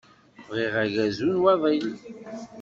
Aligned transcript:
Bɣiɣ 0.47 0.73
agazu 0.83 1.27
n 1.33 1.41
waḍil. 1.43 1.85